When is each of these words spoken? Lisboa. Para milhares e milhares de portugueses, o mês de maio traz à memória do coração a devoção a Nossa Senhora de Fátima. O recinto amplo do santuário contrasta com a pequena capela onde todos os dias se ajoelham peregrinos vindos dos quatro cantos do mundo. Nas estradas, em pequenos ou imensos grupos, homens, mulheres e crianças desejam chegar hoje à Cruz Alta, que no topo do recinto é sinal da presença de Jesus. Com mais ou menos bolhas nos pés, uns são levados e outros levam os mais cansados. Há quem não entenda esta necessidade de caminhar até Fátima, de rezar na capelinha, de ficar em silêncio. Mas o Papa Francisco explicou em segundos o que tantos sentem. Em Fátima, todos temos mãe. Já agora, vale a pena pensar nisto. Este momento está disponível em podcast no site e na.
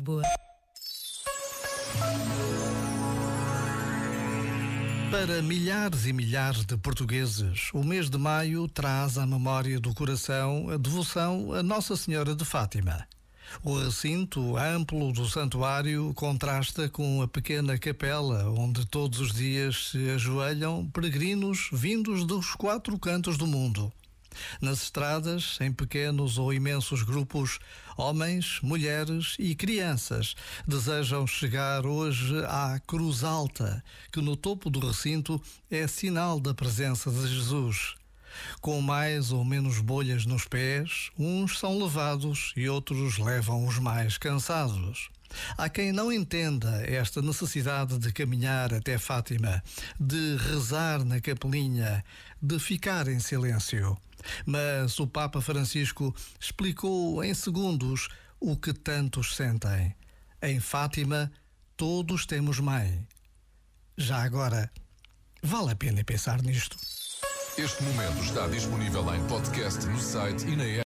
Lisboa. 0.00 0.22
Para 5.10 5.42
milhares 5.42 6.06
e 6.06 6.12
milhares 6.12 6.64
de 6.64 6.76
portugueses, 6.78 7.68
o 7.74 7.84
mês 7.84 8.08
de 8.08 8.16
maio 8.16 8.66
traz 8.66 9.18
à 9.18 9.26
memória 9.26 9.78
do 9.78 9.92
coração 9.92 10.70
a 10.70 10.78
devoção 10.78 11.52
a 11.52 11.62
Nossa 11.62 11.96
Senhora 11.96 12.34
de 12.34 12.44
Fátima. 12.44 13.06
O 13.62 13.78
recinto 13.78 14.56
amplo 14.56 15.12
do 15.12 15.28
santuário 15.28 16.14
contrasta 16.14 16.88
com 16.88 17.20
a 17.20 17.28
pequena 17.28 17.76
capela 17.76 18.48
onde 18.50 18.86
todos 18.86 19.20
os 19.20 19.34
dias 19.34 19.90
se 19.90 20.10
ajoelham 20.10 20.88
peregrinos 20.90 21.68
vindos 21.72 22.24
dos 22.24 22.54
quatro 22.54 22.98
cantos 22.98 23.36
do 23.36 23.46
mundo. 23.46 23.92
Nas 24.60 24.82
estradas, 24.82 25.58
em 25.60 25.72
pequenos 25.72 26.38
ou 26.38 26.52
imensos 26.52 27.02
grupos, 27.02 27.58
homens, 27.96 28.60
mulheres 28.62 29.36
e 29.38 29.54
crianças 29.54 30.34
desejam 30.66 31.26
chegar 31.26 31.84
hoje 31.86 32.34
à 32.46 32.80
Cruz 32.86 33.24
Alta, 33.24 33.82
que 34.12 34.20
no 34.20 34.36
topo 34.36 34.70
do 34.70 34.86
recinto 34.86 35.40
é 35.70 35.86
sinal 35.86 36.40
da 36.40 36.54
presença 36.54 37.10
de 37.10 37.26
Jesus. 37.28 37.94
Com 38.60 38.80
mais 38.80 39.32
ou 39.32 39.44
menos 39.44 39.80
bolhas 39.80 40.24
nos 40.24 40.44
pés, 40.44 41.10
uns 41.18 41.58
são 41.58 41.78
levados 41.82 42.52
e 42.56 42.68
outros 42.68 43.18
levam 43.18 43.66
os 43.66 43.78
mais 43.78 44.16
cansados. 44.16 45.10
Há 45.56 45.68
quem 45.68 45.92
não 45.92 46.12
entenda 46.12 46.82
esta 46.86 47.22
necessidade 47.22 47.98
de 47.98 48.12
caminhar 48.12 48.74
até 48.74 48.98
Fátima, 48.98 49.62
de 49.98 50.36
rezar 50.36 51.04
na 51.04 51.20
capelinha, 51.20 52.04
de 52.42 52.58
ficar 52.58 53.06
em 53.08 53.20
silêncio. 53.20 53.96
Mas 54.46 54.98
o 54.98 55.06
Papa 55.06 55.40
Francisco 55.40 56.14
explicou 56.38 57.22
em 57.22 57.34
segundos 57.34 58.08
o 58.38 58.56
que 58.56 58.72
tantos 58.72 59.36
sentem. 59.36 59.94
Em 60.42 60.58
Fátima, 60.58 61.30
todos 61.76 62.26
temos 62.26 62.58
mãe. 62.58 63.06
Já 63.96 64.22
agora, 64.22 64.70
vale 65.42 65.72
a 65.72 65.76
pena 65.76 66.02
pensar 66.04 66.42
nisto. 66.42 66.76
Este 67.58 67.82
momento 67.82 68.22
está 68.22 68.46
disponível 68.46 69.14
em 69.14 69.26
podcast 69.26 69.84
no 69.86 70.00
site 70.00 70.46
e 70.46 70.56
na. 70.56 70.70